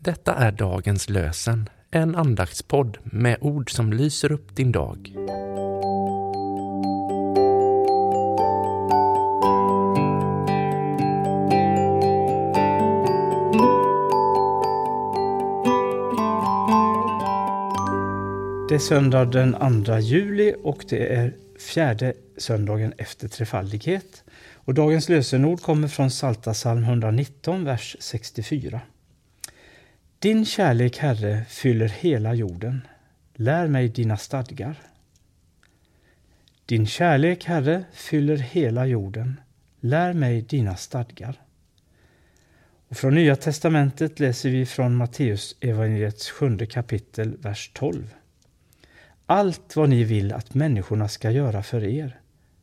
Detta 0.00 0.34
är 0.34 0.52
dagens 0.52 1.08
lösen, 1.08 1.68
en 1.90 2.14
andaktspodd 2.14 2.98
med 3.04 3.36
ord 3.40 3.70
som 3.70 3.92
lyser 3.92 4.32
upp 4.32 4.56
din 4.56 4.72
dag. 4.72 5.12
Det 18.68 18.74
är 18.74 18.78
söndag 18.78 19.24
den 19.24 19.84
2 19.84 19.98
juli 19.98 20.54
och 20.62 20.84
det 20.88 21.14
är 21.14 21.34
fjärde 21.58 22.14
söndagen 22.36 22.92
efter 22.98 23.28
trefaldighet. 23.28 24.24
Och 24.54 24.74
dagens 24.74 25.08
lösenord 25.08 25.60
kommer 25.60 25.88
från 25.88 26.10
Salta 26.10 26.52
psalm 26.52 26.82
119, 26.82 27.64
vers 27.64 27.96
64. 28.00 28.80
Din 30.26 30.44
kärlek, 30.44 30.98
Herre, 30.98 31.44
fyller 31.48 31.88
hela 31.88 32.34
jorden. 32.34 32.86
Lär 33.34 33.68
mig 33.68 33.88
dina 33.88 34.16
stadgar. 34.16 34.76
Din 36.66 36.86
kärlek, 36.86 37.44
Herre, 37.44 37.84
fyller 37.92 38.36
hela 38.36 38.86
jorden. 38.86 39.40
Lär 39.80 40.12
mig 40.12 40.42
dina 40.42 40.76
stadgar. 40.76 41.40
Och 42.88 42.96
från 42.96 43.14
Nya 43.14 43.36
testamentet 43.36 44.20
läser 44.20 44.50
vi 44.50 44.66
från 44.66 44.96
Matteus 44.96 45.56
evangeliets 45.60 46.30
sjunde 46.30 46.66
kapitel, 46.66 47.36
vers 47.36 47.70
12. 47.74 48.14
Allt 49.26 49.76
vad 49.76 49.88
ni 49.88 50.04
vill 50.04 50.32
att 50.32 50.54
människorna 50.54 51.08
ska 51.08 51.30
göra 51.30 51.62
för 51.62 51.84
er, 51.84 52.20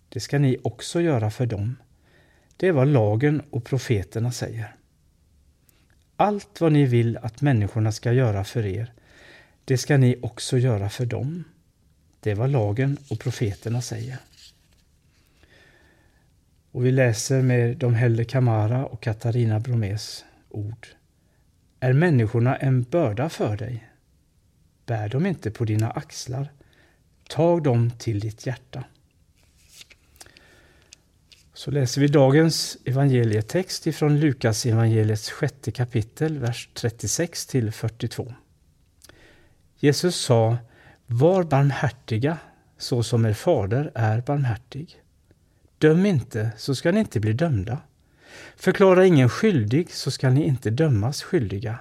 det 0.09 0.20
ska 0.20 0.40
ni 0.40 0.57
också 0.63 1.02
göra 1.02 1.32
för 1.32 1.45
dem. 1.45 1.76
Det 2.57 2.68
är 2.68 2.71
vad 2.71 2.88
lagen 2.88 3.41
och 3.49 3.66
profeterna 3.66 4.32
säger. 4.32 4.76
Allt 6.23 6.62
vad 6.62 6.72
ni 6.72 6.86
vill 6.86 7.18
att 7.18 7.41
människorna 7.41 7.91
ska 7.91 8.13
göra 8.13 8.44
för 8.44 8.66
er, 8.66 8.94
det 9.66 9.77
ska 9.77 9.98
ni 9.98 10.20
också 10.22 10.58
göra 10.58 10.90
för 10.90 11.05
dem. 11.05 11.43
Det 12.20 12.32
är 12.32 12.35
vad 12.35 12.49
lagen 12.49 12.98
och 13.10 13.20
profeterna 13.20 13.82
säger. 13.82 14.18
Och 16.71 16.85
vi 16.85 16.91
läser 16.91 17.41
med 17.41 17.77
de 17.77 17.94
Helle 17.94 18.26
Kamara 18.26 18.85
och 18.85 19.01
Katarina 19.01 19.60
Bromés 19.60 20.26
ord. 20.49 20.88
Är 21.79 21.94
människorna 21.94 22.55
en 22.55 22.84
börda 22.84 23.29
för 23.29 23.57
dig? 23.57 23.90
Bär 24.85 25.10
dem 25.10 25.26
inte 25.26 25.51
på 25.51 25.66
dina 25.66 25.91
axlar. 25.91 26.51
Tag 27.29 27.63
dem 27.63 27.91
till 27.98 28.20
ditt 28.20 28.46
hjärta. 28.46 28.84
Så 31.64 31.72
läser 31.72 32.02
vi 32.02 32.08
dagens 32.08 32.78
evangelietext 32.86 33.88
ifrån 33.88 34.20
Lukas 34.20 34.66
evangeliets 34.66 35.32
sjätte 35.32 35.72
kapitel, 35.72 36.40
vers 36.40 36.70
36 36.74 37.46
till 37.46 37.72
42. 37.72 38.34
Jesus 39.80 40.16
sa, 40.16 40.58
var 41.06 41.44
barmhärtiga 41.44 42.38
så 42.78 43.04
som 43.04 43.26
er 43.26 43.34
fader 43.34 43.91
är 43.96 44.22
barmhärtig. 44.22 45.02
Döm 45.78 46.06
inte, 46.06 46.52
så 46.58 46.76
ska 46.76 46.91
ni 46.91 47.00
inte 47.00 47.20
bli 47.20 47.34
dömda. 47.34 47.78
Förklara 48.56 49.06
ingen 49.06 49.30
skyldig, 49.30 49.91
så 49.91 50.12
ska 50.12 50.30
ni 50.30 50.44
inte 50.44 50.70
dömas 50.70 51.24
skyldiga. 51.24 51.80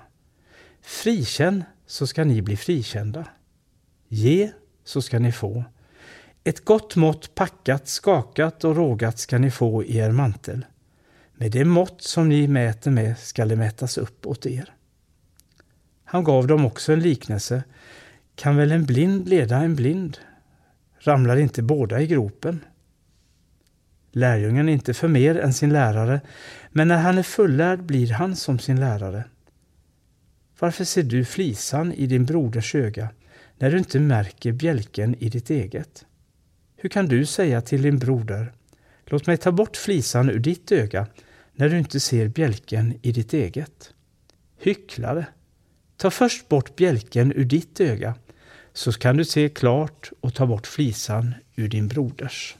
Frikänn, 0.83 1.65
så 1.87 2.07
ska 2.07 2.25
ni 2.25 2.43
bli 2.43 2.57
frikända. 2.57 3.25
Ge, 4.09 4.53
så 4.85 5.03
ska 5.03 5.19
ni 5.19 5.33
få. 5.33 5.65
Ett 6.45 6.65
gott 6.65 6.97
mått 6.97 7.35
packat, 7.35 7.89
skakat 7.89 8.65
och 8.65 8.77
rågat 8.77 9.19
ska 9.19 9.39
ni 9.39 9.51
få 9.51 9.85
i 9.85 9.97
er 9.97 10.11
mantel. 10.11 10.65
Med 11.35 11.53
det 11.53 11.65
mått 11.65 12.03
som 12.03 12.29
ni 12.29 12.49
mäter 12.49 12.91
med 12.91 13.19
skall 13.19 13.49
det 13.49 13.57
mätas 13.57 13.99
upp 13.99 14.27
åt 14.27 14.47
er. 14.47 14.75
Han 16.05 16.25
gav 16.25 16.47
dem 16.47 16.67
också 16.67 16.93
en 16.93 17.01
liknelse. 17.01 17.63
Kan 18.35 18.57
väl 18.57 18.73
en 18.73 18.85
blind 18.85 19.29
leda 19.29 19.57
en 19.57 19.77
blind? 19.77 20.19
Ramlar 20.99 21.37
inte 21.37 21.63
båda 21.63 22.01
i 22.01 22.07
gropen? 22.07 22.65
Lärjungen 24.13 24.69
är 24.69 24.73
inte 24.73 24.95
för 24.95 25.09
mer 25.09 25.39
än 25.39 25.55
sin 25.55 25.73
lärare, 25.73 26.21
men 26.71 26.89
när 26.89 26.99
han 26.99 27.19
är 27.19 27.23
fullärd 27.23 27.83
blir 27.83 28.13
han 28.13 28.37
som 28.37 28.59
sin 28.59 28.81
lärare. 28.81 29.25
Varför 30.59 30.85
ser 30.85 31.03
du 31.03 31.25
flisan 31.25 31.93
i 31.93 32.07
din 32.07 32.25
broders 32.25 32.75
öga 32.75 33.09
när 33.59 33.71
du 33.71 33.79
inte 33.79 34.01
märker 34.01 34.53
bjälken 34.53 35.15
i 35.19 35.29
ditt 35.29 35.51
eget? 35.51 36.05
Hur 36.83 36.89
kan 36.89 37.07
du 37.07 37.27
säga 37.27 37.61
till 37.61 37.83
din 37.83 37.99
broder, 37.99 38.53
låt 39.05 39.27
mig 39.27 39.37
ta 39.37 39.53
bort 39.53 39.77
flisan 39.77 40.31
ur 40.31 40.39
ditt 40.39 40.73
öga 40.73 41.07
när 41.53 41.69
du 41.69 41.79
inte 41.79 42.01
ser 42.01 42.29
bjälken 42.29 42.99
i 43.03 43.13
ditt 43.13 43.33
eget? 43.33 43.95
Hycklare! 44.59 45.27
Ta 45.97 46.11
först 46.11 46.49
bort 46.49 46.77
bjälken 46.77 47.33
ur 47.33 47.45
ditt 47.45 47.81
öga, 47.81 48.15
så 48.73 48.93
kan 48.93 49.17
du 49.17 49.25
se 49.25 49.49
klart 49.49 50.11
och 50.21 50.35
ta 50.35 50.47
bort 50.47 50.67
flisan 50.67 51.35
ur 51.57 51.69
din 51.69 51.89
broders. 51.89 52.57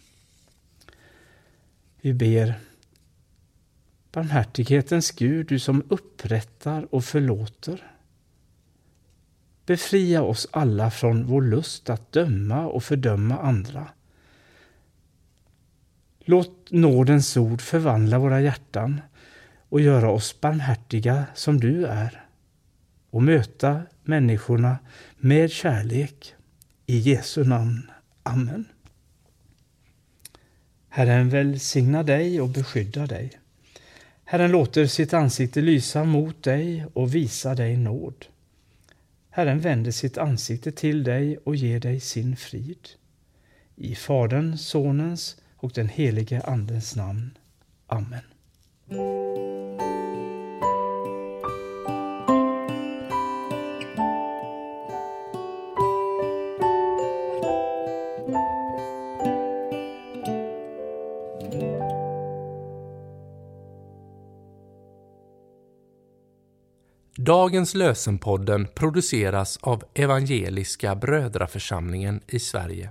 Vi 2.01 2.15
ber 2.15 2.55
Barmhärtighetens 4.13 5.11
Gud, 5.11 5.47
du 5.47 5.59
som 5.59 5.83
upprättar 5.89 6.95
och 6.95 7.05
förlåter. 7.05 7.93
Befria 9.67 10.23
oss 10.23 10.49
alla 10.51 10.91
från 10.91 11.27
vår 11.27 11.43
lust 11.43 11.91
att 11.91 12.13
döma 12.13 12.67
och 12.67 12.85
fördöma 12.85 13.39
andra. 13.39 13.89
Låt 16.25 16.71
nådens 16.71 17.37
ord 17.37 17.61
förvandla 17.61 18.19
våra 18.19 18.41
hjärtan 18.41 19.01
och 19.69 19.81
göra 19.81 20.11
oss 20.11 20.41
barmhärtiga 20.41 21.25
som 21.35 21.61
du 21.61 21.87
är 21.87 22.25
och 23.11 23.23
möta 23.23 23.83
människorna 24.03 24.79
med 25.17 25.51
kärlek. 25.51 26.35
I 26.87 26.99
Jesu 26.99 27.45
namn. 27.45 27.91
Amen. 28.23 28.65
Herren 30.89 31.29
välsigna 31.29 32.03
dig 32.03 32.41
och 32.41 32.49
beskydda 32.49 33.07
dig. 33.07 33.31
Herren 34.25 34.51
låter 34.51 34.87
sitt 34.87 35.15
ansikte 35.15 35.61
lysa 35.61 36.05
mot 36.05 36.43
dig 36.43 36.87
och 36.93 37.15
visa 37.15 37.55
dig 37.55 37.77
nåd. 37.77 38.27
Herren 39.31 39.61
vänder 39.61 39.91
sitt 39.91 40.19
ansikte 40.19 40.73
till 40.73 41.05
dig 41.05 41.39
och 41.39 41.57
ger 41.57 41.81
dig 41.81 42.01
sin 42.01 42.37
frid. 42.37 42.89
I 43.77 43.95
Faderns, 43.95 44.69
Sonens 44.69 45.42
och 45.63 45.73
den 45.75 45.89
helige 45.89 46.41
Andens 46.41 46.97
namn. 46.97 47.39
Amen. 47.87 48.21
Dagens 67.17 67.75
lösenpodden 67.75 68.67
produceras 68.75 69.59
av 69.61 69.85
Evangeliska 69.95 70.95
Brödraförsamlingen 70.95 72.21
i 72.27 72.39
Sverige 72.39 72.91